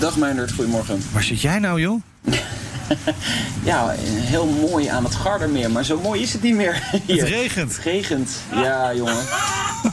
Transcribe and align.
Dag 0.00 0.16
Meindert, 0.16 0.52
goedemorgen. 0.52 1.02
Waar 1.12 1.22
zit 1.22 1.40
jij 1.40 1.58
nou 1.58 1.80
joh? 1.80 2.00
Ja, 3.64 3.94
heel 3.98 4.46
mooi 4.46 4.86
aan 4.86 5.04
het 5.04 5.14
Gardermeer, 5.14 5.70
maar 5.70 5.84
zo 5.84 6.00
mooi 6.00 6.22
is 6.22 6.32
het 6.32 6.42
niet 6.42 6.54
meer. 6.54 6.82
Hier. 7.06 7.20
Het 7.20 7.28
regent. 7.28 7.76
Het 7.76 7.84
regent, 7.84 8.30
ja 8.54 8.94
jongen. 8.94 9.22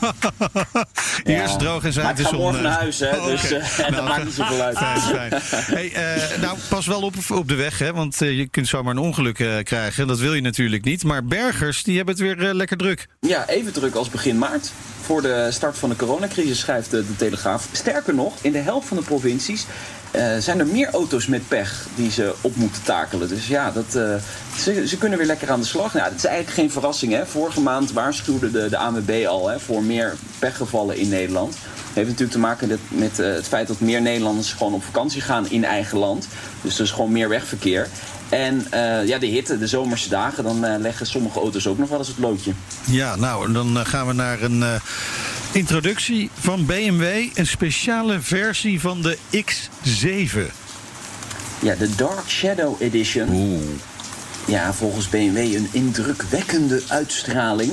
Ja. 1.24 1.42
is 1.44 1.50
het 1.50 1.58
droog 1.58 1.84
en 1.84 1.90
de 1.92 2.00
ga 2.00 2.28
zon. 2.28 2.38
morgen 2.40 2.58
eh. 2.58 2.64
naar 2.64 2.78
huis, 2.78 2.98
hè, 2.98 3.16
Oh, 3.16 3.24
dus 3.26 3.44
oké. 3.44 3.54
eh, 3.54 3.76
dat 3.78 3.90
Nou, 3.90 4.08
maakt 4.08 4.24
niet 4.24 4.34
zoveel 4.34 4.60
uit. 4.60 4.76
Fijn, 4.78 5.00
fijn. 5.00 5.64
Hey, 5.64 5.92
eh, 5.92 6.40
nou, 6.40 6.58
pas 6.68 6.86
wel 6.86 7.00
op 7.02 7.14
op 7.30 7.48
de 7.48 7.54
weg, 7.54 7.78
hè, 7.78 7.92
want 7.92 8.22
eh, 8.22 8.36
je 8.38 8.48
kunt 8.48 8.68
zomaar 8.68 8.92
een 8.92 8.98
ongeluk 9.02 9.38
eh, 9.38 9.58
krijgen. 9.62 10.06
Dat 10.06 10.18
wil 10.18 10.34
je 10.34 10.40
natuurlijk 10.40 10.84
niet. 10.84 11.04
Maar 11.04 11.24
bergers, 11.24 11.82
die 11.82 11.96
hebben 11.96 12.14
het 12.14 12.22
weer 12.22 12.48
eh, 12.48 12.54
lekker 12.54 12.76
druk. 12.76 13.06
Ja, 13.20 13.48
even 13.48 13.72
druk 13.72 13.94
als 13.94 14.08
begin 14.10 14.38
maart. 14.38 14.72
Voor 15.00 15.22
de 15.22 15.48
start 15.50 15.78
van 15.78 15.88
de 15.88 15.96
coronacrisis 15.96 16.58
schrijft 16.58 16.90
de, 16.90 17.06
de 17.06 17.16
Telegraaf. 17.16 17.68
Sterker 17.72 18.14
nog, 18.14 18.34
in 18.40 18.52
de 18.52 18.58
helft 18.58 18.88
van 18.88 18.96
de 18.96 19.02
provincies 19.02 19.66
eh, 20.12 20.36
zijn 20.38 20.58
er 20.58 20.66
meer 20.66 20.90
auto's 20.90 21.26
met 21.26 21.48
pech 21.48 21.86
die 21.94 22.10
ze 22.10 22.34
op 22.40 22.56
moeten 22.56 22.82
takelen. 22.82 23.28
Dus 23.28 23.46
ja, 23.46 23.70
dat, 23.70 23.94
eh, 23.94 24.14
ze, 24.56 24.88
ze 24.88 24.98
kunnen 24.98 25.18
weer 25.18 25.26
lekker 25.26 25.50
aan 25.50 25.60
de 25.60 25.66
slag. 25.66 25.94
Nou, 25.94 26.08
dat 26.08 26.18
is 26.18 26.24
eigenlijk 26.24 26.56
geen 26.56 26.70
verrassing. 26.70 27.12
Hè. 27.12 27.26
Vorige 27.26 27.60
maand 27.60 27.92
waarschuwde 27.92 28.50
de, 28.50 28.68
de 28.68 28.76
ANWB 28.76 29.24
al 29.28 29.48
hè, 29.48 29.60
voor 29.60 29.82
meer 29.82 30.14
pechgevallen 30.38 30.96
in 30.96 31.08
Nederland. 31.08 31.52
Dat 31.52 31.94
heeft 31.94 32.08
natuurlijk 32.08 32.32
te 32.32 32.38
maken 32.38 32.78
met, 32.88 33.18
eh, 33.18 33.32
het 33.32 33.48
feit 33.48 33.68
dat 33.68 33.80
meer 33.80 34.02
Nederlanders 34.02 34.52
gewoon 34.52 34.74
op 34.74 34.84
vakantie 34.84 35.20
gaan 35.20 35.50
in 35.50 35.64
eigen 35.64 35.98
land. 35.98 36.28
Dus 36.62 36.78
er 36.78 36.84
is 36.84 36.90
gewoon 36.90 37.12
meer 37.12 37.28
wegverkeer. 37.28 37.88
En 38.28 38.66
ja, 39.04 39.18
de 39.18 39.26
hitte, 39.26 39.58
de 39.58 39.66
zomerse 39.66 40.08
dagen, 40.08 40.44
dan 40.44 40.80
leggen 40.80 41.06
sommige 41.06 41.38
auto's 41.38 41.66
ook 41.66 41.78
nog 41.78 41.88
wel 41.88 41.98
eens 41.98 42.08
het 42.08 42.18
loodje. 42.18 42.52
Ja, 42.86 43.16
nou, 43.16 43.52
dan 43.52 43.86
gaan 43.86 44.06
we 44.06 44.12
naar 44.12 44.42
een 44.42 44.64
introductie 45.52 46.30
van 46.34 46.66
BMW. 46.66 47.28
Een 47.34 47.46
speciale 47.46 48.20
versie 48.20 48.80
van 48.80 49.02
de 49.02 49.16
X7. 49.34 50.38
Ja, 51.60 51.74
de 51.74 51.94
Dark 51.96 52.28
Shadow 52.28 52.82
Edition. 52.82 53.28
Ja, 54.46 54.72
volgens 54.72 55.08
BMW 55.08 55.36
een 55.36 55.68
indrukwekkende 55.70 56.82
uitstraling. 56.88 57.72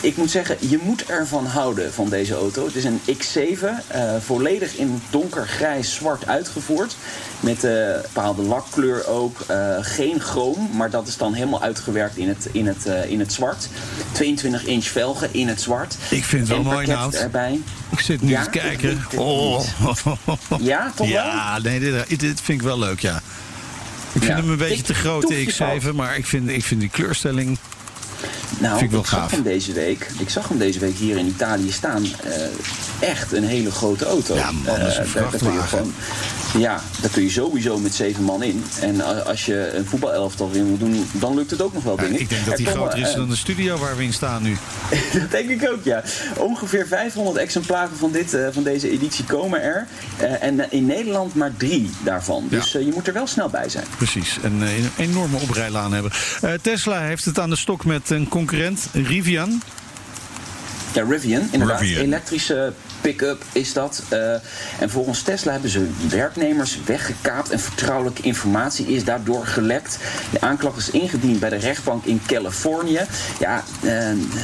Ik 0.00 0.16
moet 0.16 0.30
zeggen, 0.30 0.56
je 0.68 0.78
moet 0.82 1.04
ervan 1.06 1.46
houden 1.46 1.92
van 1.92 2.08
deze 2.08 2.34
auto. 2.34 2.64
Het 2.66 2.74
is 2.74 2.84
een 2.84 3.00
X7, 3.18 3.64
eh, 3.86 4.12
volledig 4.24 4.74
in 4.76 5.02
donkergrijs 5.10 5.94
zwart 5.94 6.26
uitgevoerd. 6.26 6.96
Met 7.40 7.62
een 7.62 7.98
bepaalde 8.02 8.42
lakkleur 8.42 9.06
ook. 9.06 9.40
eh, 9.46 9.76
geen 9.80 10.20
chroom, 10.20 10.70
maar 10.72 10.90
dat 10.90 11.08
is 11.08 11.16
dan 11.16 11.34
helemaal 11.34 11.62
uitgewerkt 11.62 12.16
in 12.16 12.28
het, 12.28 12.48
in 12.52 12.66
het, 12.66 12.84
in 13.08 13.20
het 13.20 13.32
zwart. 13.32 13.68
22 14.12 14.64
inch 14.64 14.84
velgen 14.84 15.28
in 15.32 15.48
het 15.48 15.60
zwart. 15.60 15.96
Ik 16.10 16.24
vind 16.24 16.48
het 16.48 16.56
wel 16.56 16.72
mooi, 16.72 16.86
Nout. 16.86 17.14
erbij. 17.14 17.60
Ik 17.90 18.00
zit 18.00 18.22
nu 18.22 18.30
Ja, 18.30 18.42
te 18.42 18.50
kijken. 18.50 19.02
Oh. 19.16 19.64
Ja, 20.60 20.92
toch 20.94 21.06
wel? 21.12 21.24
Ja, 21.24 21.58
nee, 21.58 21.80
dit, 21.80 22.20
dit 22.20 22.40
vind 22.40 22.60
ik 22.60 22.66
wel 22.66 22.78
leuk, 22.78 23.00
ja. 23.00 23.20
Ik 24.12 24.22
vind 24.22 24.38
hem 24.38 24.50
een 24.50 24.56
beetje 24.56 24.82
te 24.82 24.94
groot, 24.94 25.22
de 25.22 25.26
toefje 25.44 25.50
X7, 25.52 25.54
fout. 25.82 25.94
maar 25.94 26.16
ik 26.16 26.26
vind, 26.26 26.48
ik 26.48 26.64
vind 26.64 26.80
die 26.80 26.88
kleurstelling... 26.90 27.58
Nou, 28.58 28.72
Vind 28.72 28.82
ik 28.84 28.90
wel 28.90 29.00
ik 29.00 29.06
zag 29.06 29.18
gaaf. 29.20 29.30
hem 29.30 29.42
deze 29.42 29.72
week. 29.72 30.10
Ik 30.18 30.28
zag 30.30 30.48
hem 30.48 30.58
deze 30.58 30.78
week 30.78 30.96
hier 30.96 31.16
in 31.18 31.26
Italië 31.26 31.72
staan. 31.72 32.04
Eh, 32.24 33.08
echt 33.08 33.32
een 33.32 33.44
hele 33.44 33.70
grote 33.70 34.04
auto. 34.04 34.34
Ja, 34.34 34.50
man, 34.50 34.64
dat 34.64 34.88
is 34.88 34.96
een 34.96 35.04
Eh, 35.04 35.12
daar- 35.14 35.22
daar 35.22 35.30
kun 35.30 35.52
je 35.52 35.58
vrachtwagen. 35.58 35.68
gewoon- 35.68 35.92
ja, 36.58 36.80
daar 37.00 37.10
kun 37.10 37.22
je 37.22 37.30
sowieso 37.30 37.78
met 37.78 37.94
zeven 37.94 38.24
man 38.24 38.42
in. 38.42 38.64
En 38.80 39.00
a- 39.00 39.04
als 39.12 39.46
je 39.46 39.70
een 39.74 39.86
voetbalelftal 39.86 40.50
in 40.52 40.66
moet 40.66 40.80
doen, 40.80 41.06
dan 41.12 41.34
lukt 41.34 41.50
het 41.50 41.62
ook 41.62 41.72
nog 41.74 41.82
wel, 41.82 41.96
Ja, 41.96 42.02
denk 42.02 42.14
ik. 42.14 42.20
ik 42.20 42.28
denk 42.28 42.46
dat 42.46 42.56
die 42.56 42.66
groter 42.66 42.98
is 42.98 43.08
eh, 43.10 43.14
dan 43.16 43.28
de 43.28 43.36
studio 43.36 43.78
waar 43.78 43.96
we 43.96 44.02
in 44.02 44.12
staan 44.12 44.42
nu. 44.42 44.56
dat 45.20 45.30
denk 45.30 45.50
ik 45.50 45.68
ook, 45.72 45.84
ja. 45.84 46.02
Ongeveer 46.36 46.86
500 46.86 47.36
exemplaren 47.36 47.96
van, 47.96 48.12
dit, 48.12 48.34
eh, 48.34 48.46
van 48.52 48.62
deze 48.62 48.90
editie 48.90 49.24
komen 49.24 49.62
er. 49.62 49.86
Eh, 50.16 50.42
en 50.42 50.60
eh, 50.60 50.66
in 50.70 50.86
Nederland 50.86 51.34
maar 51.34 51.52
drie 51.56 51.90
daarvan. 52.04 52.46
Dus 52.50 52.74
eh, 52.74 52.84
je 52.84 52.90
moet 52.94 53.06
er 53.06 53.12
wel 53.12 53.26
snel 53.26 53.48
bij 53.48 53.68
zijn. 53.68 53.84
Precies, 53.96 54.38
en 54.42 54.58
eh, 54.62 54.76
een 54.78 54.90
enorme 54.96 55.36
oprijlaan 55.36 55.92
hebben. 55.92 56.12
Eh, 56.40 56.52
Tesla 56.62 57.00
heeft 57.00 57.24
het 57.24 57.38
aan 57.38 57.50
de 57.50 57.56
stok 57.56 57.84
met 57.84 58.10
een 58.10 58.28
concurrent, 58.28 58.88
Rivian. 58.92 59.62
Ja, 60.92 61.04
Rivian, 61.08 61.48
inderdaad. 61.50 61.80
Rivian. 61.80 62.02
Elektrische 62.04 62.72
pick-up 63.00 63.44
is 63.52 63.72
dat. 63.72 64.02
Eh, 64.08 64.32
en 64.78 64.90
volgens 64.90 65.22
Tesla 65.22 65.52
hebben 65.52 65.70
ze 65.70 65.90
werknemers 66.08 66.78
weggekaapt 66.84 67.50
en 67.50 67.60
vertrouwelijke 67.60 68.22
informatie 68.22 68.86
is 68.86 69.04
daardoor 69.04 69.46
gelekt. 69.46 69.98
De 70.30 70.40
aanklacht 70.40 70.78
is 70.78 70.90
ingediend 70.90 71.40
bij 71.40 71.48
de 71.48 71.56
rechtbank 71.56 72.04
in 72.04 72.22
Californië. 72.26 73.00
Ja, 73.38 73.64
eh, 73.82 73.90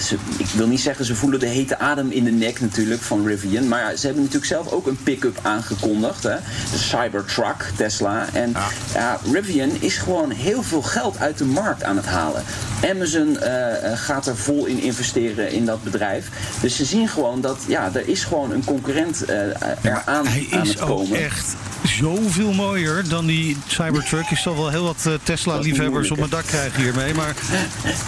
ze, 0.01 0.17
ik 0.37 0.47
wil 0.47 0.67
niet 0.67 0.81
zeggen 0.81 1.05
ze 1.05 1.15
voelen 1.15 1.41
de 1.41 1.47
hete 1.47 1.79
adem 1.79 2.11
in 2.11 2.25
de 2.25 2.31
nek 2.31 2.61
natuurlijk 2.61 3.03
van 3.03 3.27
Rivian. 3.27 3.69
Maar 3.69 3.81
ja, 3.81 3.97
ze 3.97 4.07
hebben 4.07 4.25
natuurlijk 4.25 4.53
zelf 4.53 4.73
ook 4.73 4.87
een 4.87 5.03
pick-up 5.03 5.39
aangekondigd. 5.43 6.23
Hè? 6.23 6.37
De 6.73 6.79
Cybertruck, 6.79 7.71
Tesla. 7.77 8.27
En 8.33 8.55
ja. 8.95 9.21
Rivian 9.33 9.71
is 9.81 9.97
gewoon 9.97 10.31
heel 10.31 10.63
veel 10.63 10.83
geld 10.83 11.19
uit 11.19 11.39
de 11.39 11.45
markt 11.45 11.83
aan 11.83 11.97
het 11.97 12.07
halen. 12.07 12.43
Amazon 12.91 13.39
eh, 13.39 13.99
gaat 13.99 14.27
er 14.27 14.37
vol 14.37 14.67
in 14.67 14.81
investeren 14.81 15.51
in 15.51 15.65
dat 15.65 15.83
bedrijf. 15.83 16.29
Dus 16.61 16.77
ze 16.77 16.85
zien 16.85 17.09
gewoon 17.09 17.41
dat 17.41 17.59
ja, 17.69 17.91
er 17.93 18.09
is 18.09 18.25
gewoon 18.25 18.46
een 18.51 18.65
concurrent 18.65 19.25
eh 19.25 19.37
eraan 19.83 20.27
Hij 20.27 20.47
aan 20.51 20.63
is 20.63 20.69
het 20.69 20.81
ook 20.81 21.11
echt 21.11 21.57
zoveel 21.85 22.53
mooier 22.53 23.09
dan 23.09 23.27
die 23.27 23.57
Cybertruck. 23.67 24.31
Ik 24.31 24.37
zal 24.37 24.57
wel 24.57 24.69
heel 24.71 24.85
wat 24.85 25.07
eh, 25.07 25.13
Tesla-liefhebbers 25.23 26.11
op 26.11 26.19
mijn 26.19 26.31
dak 26.31 26.45
krijgen 26.47 26.83
hiermee. 26.83 27.15
Maar 27.15 27.35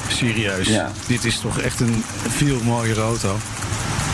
serieus, 0.08 0.68
Ja. 0.68 0.90
dit 1.06 1.24
is 1.24 1.38
toch 1.40 1.60
echt 1.60 1.80
een 1.80 2.04
veel 2.28 2.60
mooiere 2.64 3.00
auto. 3.00 3.36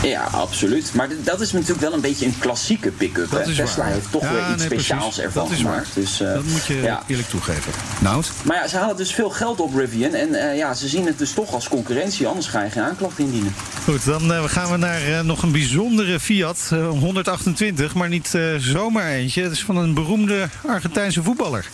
Ja, 0.09 0.23
absoluut. 0.31 0.91
Maar 0.93 1.07
dat 1.23 1.41
is 1.41 1.51
natuurlijk 1.51 1.81
wel 1.81 1.93
een 1.93 2.01
beetje 2.01 2.25
een 2.25 2.35
klassieke 2.39 2.89
pick-up. 2.91 3.29
Tesla 3.29 3.83
waar. 3.83 3.91
heeft 3.93 4.11
toch 4.11 4.21
Ja, 4.21 4.31
weer 4.31 4.41
iets 4.41 4.57
nee, 4.57 4.65
speciaals 4.65 5.03
precies. 5.03 5.23
ervan 5.23 5.47
Dat 5.49 5.57
gemaakt. 5.57 5.87
Dus, 5.93 6.21
eh, 6.21 6.33
Dat 6.33 6.43
moet 6.43 6.65
je 6.65 6.81
ja. 6.81 7.03
eerlijk 7.07 7.29
toegeven. 7.29 7.71
Nout? 7.99 8.31
Maar 8.43 8.57
ja, 8.57 8.67
ze 8.67 8.77
halen 8.77 8.97
dus 8.97 9.13
veel 9.13 9.29
geld 9.29 9.59
op 9.59 9.75
Rivian. 9.75 10.13
En 10.13 10.35
eh, 10.35 10.57
ja, 10.57 10.73
ze 10.73 10.87
zien 10.87 11.05
het 11.05 11.17
dus 11.17 11.31
toch 11.33 11.53
als 11.53 11.67
concurrentie. 11.67 12.27
Anders 12.27 12.47
ga 12.47 12.63
je 12.63 12.69
geen 12.69 12.83
aanklacht 12.83 13.19
indienen. 13.19 13.53
Goed, 13.83 14.05
dan 14.05 14.33
eh, 14.33 14.43
gaan 14.43 14.71
we 14.71 14.77
naar 14.77 15.25
nog 15.25 15.43
een 15.43 15.51
bijzondere 15.51 16.19
Fiat. 16.19 16.69
eh, 16.71 16.87
128, 16.89 17.93
maar 17.93 18.09
niet 18.09 18.33
eh, 18.35 18.41
zomaar 18.57 19.09
eentje. 19.11 19.41
Het 19.43 19.51
is 19.51 19.63
van 19.63 19.77
een 19.77 19.93
beroemde 19.93 20.49
Argentijnse 20.67 21.23
voetballer. 21.23 21.65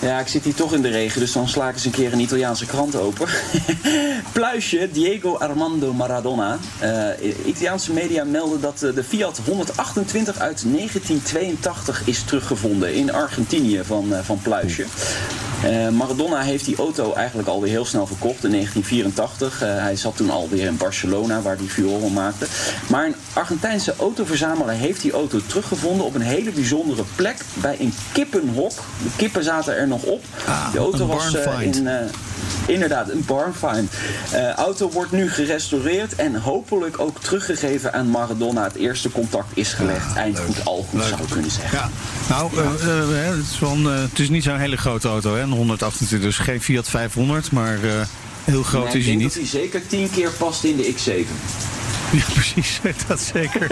Ja, 0.00 0.20
ik 0.20 0.28
zit 0.28 0.44
hier 0.44 0.54
toch 0.54 0.74
in 0.74 0.82
de 0.82 0.88
regen, 0.88 1.20
dus 1.20 1.32
dan 1.32 1.48
sla 1.48 1.68
ik 1.68 1.74
eens 1.74 1.84
een 1.84 1.90
keer 1.90 2.12
een 2.12 2.20
Italiaanse 2.20 2.66
krant 2.66 2.96
open. 2.96 3.28
Pluisje, 4.32 4.88
Diego 4.92 5.36
Armando 5.36 5.92
Maradona. 5.92 6.58
Eh, 6.78 7.46
Italiaanse 7.46 7.92
media 7.92 8.24
melden 8.24 8.60
dat 8.60 8.82
eh, 8.82 8.94
de 8.94 9.04
Fiat 9.04 9.40
128 9.44 10.38
uit 10.38 10.62
1982 10.66 12.02
is 12.04 12.22
teruggevonden 12.22 12.94
in 12.94 13.12
Argentinië 13.12 13.80
van, 13.84 14.14
eh, 14.14 14.20
van 14.22 14.38
Pluisje. 14.42 14.84
Eh, 15.62 15.88
Maradona 15.88 16.40
heeft 16.40 16.64
die 16.64 16.76
auto 16.76 17.12
eigenlijk 17.14 17.48
alweer 17.48 17.70
heel 17.70 17.84
snel 17.84 18.06
verkocht 18.06 18.44
in 18.44 18.50
1984. 18.50 19.62
Eh, 19.62 19.68
hij 19.82 19.96
zat 19.96 20.16
toen 20.16 20.30
alweer 20.30 20.66
in 20.66 20.76
Barcelona, 20.76 21.42
waar 21.42 21.56
hij 21.56 21.66
Fioren 21.66 22.12
maakte. 22.12 22.46
Maar 22.88 23.06
een 23.06 23.14
Argentijnse 23.32 23.94
autoverzamelaar 23.98 24.74
heeft 24.74 25.02
die 25.02 25.12
auto 25.12 25.40
teruggevonden 25.46 26.06
op 26.06 26.14
een 26.14 26.20
hele 26.20 26.50
bijzondere 26.50 27.02
plek 27.14 27.36
bij 27.54 27.76
een 27.80 27.94
kippenhok. 28.12 28.72
De 29.02 29.10
kippen 29.16 29.44
zaten 29.44 29.76
er 29.76 29.88
nog 29.88 30.02
op. 30.02 30.24
Ah, 30.46 30.72
de 30.72 30.78
auto 30.78 31.06
was 31.06 31.34
eh, 31.34 31.60
in. 31.60 31.88
Inderdaad, 32.66 33.10
een 33.10 33.24
barn 33.26 33.54
find. 33.54 33.90
De 34.30 34.52
auto 34.56 34.90
wordt 34.90 35.12
nu 35.12 35.30
gerestaureerd 35.30 36.14
en 36.14 36.34
hopelijk 36.34 37.00
ook 37.00 37.20
teruggegeven 37.20 37.92
aan 37.92 38.10
Maradona. 38.10 38.62
Het 38.64 38.74
eerste 38.74 39.10
contact 39.10 39.48
is 39.54 39.72
gelegd. 39.72 40.16
Eind 40.16 40.38
goed, 40.38 40.64
al 40.64 40.86
goed 40.90 41.00
Leuk. 41.00 41.08
zou 41.08 41.22
ik 41.22 41.28
kunnen 41.30 41.50
zeggen. 41.50 41.78
Ja, 41.78 41.88
nou, 42.28 42.50
eh, 42.56 42.64
hè, 43.08 43.36
het, 43.36 43.46
is 43.52 43.58
wel 43.58 43.72
een, 43.72 43.86
eh, 43.86 44.00
het 44.00 44.18
is 44.18 44.28
niet 44.28 44.42
zo'n 44.42 44.58
hele 44.58 44.76
grote 44.76 45.08
auto, 45.08 45.34
hè? 45.34 45.40
Een 45.40 45.50
128, 45.50 46.20
dus 46.20 46.38
geen 46.38 46.60
Fiat 46.62 46.88
500, 46.88 47.50
maar 47.50 47.78
heel 48.44 48.62
groot 48.62 48.84
Maar 48.84 48.96
is 48.96 48.98
ik 48.98 49.04
hij 49.04 49.10
denk 49.10 49.18
niet. 49.18 49.34
dat 49.34 49.50
hij 49.50 49.60
zeker 49.60 49.86
tien 49.86 50.10
keer 50.10 50.30
past 50.30 50.64
in 50.64 50.76
de 50.76 50.94
X7. 50.94 51.77
Ja, 52.18 52.24
precies. 52.34 52.80
Dat 53.08 53.20
zeker. 53.20 53.66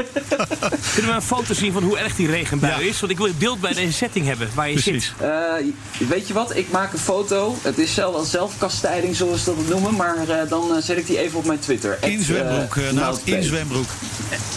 Kunnen 0.95 1.11
we 1.11 1.17
een 1.17 1.23
foto 1.23 1.55
zien 1.55 1.73
van 1.73 1.83
hoe 1.83 1.99
erg 1.99 2.15
die 2.17 2.27
regenbui 2.27 2.85
Ja. 2.85 2.89
is? 2.91 3.01
Want 3.01 3.13
ik 3.13 3.19
wil 3.19 3.27
het 3.27 3.39
beeld 3.39 3.61
bij 3.61 3.73
deze 3.75 3.93
setting 3.93 4.27
hebben 4.27 4.49
waar 4.55 4.67
je 4.69 4.73
Precies. 4.73 5.05
zit. 5.19 5.29
Eh, 5.29 6.09
weet 6.09 6.27
je 6.29 6.35
wat? 6.35 6.57
Ik 6.57 6.71
maak 6.71 6.93
een 6.93 6.99
foto. 6.99 7.57
Het 7.63 7.79
is 7.79 7.95
zelf 7.95 8.27
zelfkastijding, 8.29 9.17
zoals 9.17 9.45
ze 9.45 9.55
dat 9.55 9.69
noemen. 9.69 9.95
Maar 9.97 10.29
eh, 10.29 10.49
dan 10.49 10.77
eh, 10.77 10.83
zet 10.83 10.99
ik 10.99 11.07
die 11.07 11.19
even 11.19 11.39
op 11.39 11.45
mijn 11.45 11.59
Twitter. 11.59 11.99
In 12.01 12.23
zwembroek, 12.23 12.77
eh, 12.77 12.91
nou, 12.93 13.19
in 13.25 13.43
zwembroek. 13.43 13.87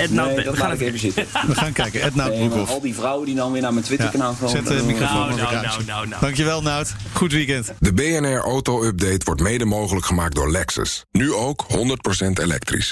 Nou, 0.09 0.27
Nee, 0.27 0.35
we 0.35 0.43
dat 0.43 0.57
gaan 0.57 0.69
laat 0.69 0.79
ik 0.79 0.87
even 0.87 0.99
zitten. 0.99 1.25
We 1.47 1.55
gaan 1.55 1.71
kijken. 1.73 2.01
Ed 2.01 2.15
Nout 2.15 2.29
Nee, 2.29 2.49
al 2.49 2.81
die 2.81 2.95
vrouwen 2.95 3.25
die 3.25 3.35
dan 3.35 3.51
weer 3.51 3.61
naar 3.61 3.73
mijn 3.73 3.85
Twitter-kanaal 3.85 4.31
Ja, 4.31 4.35
komen. 4.39 4.49
zet 4.55 4.67
de 4.67 4.75
dan- 4.75 4.85
microfoon 4.85 5.17
Nou, 5.27 5.35
nou, 5.35 5.53
nou, 5.65 5.83
nou, 5.85 6.07
nou. 6.07 6.21
Dankjewel, 6.21 6.61
Nout. 6.61 6.93
Goed 7.13 7.31
weekend. 7.31 7.71
De 7.79 7.93
BNR 7.93 8.37
Auto 8.39 8.83
Update 8.83 9.25
wordt 9.25 9.41
mede 9.41 9.65
mogelijk 9.65 10.05
gemaakt 10.05 10.35
door 10.35 10.51
Lexus. 10.51 11.03
Nu 11.11 11.33
ook 11.33 11.65
100% 11.67 12.39
elektrisch. 12.39 12.91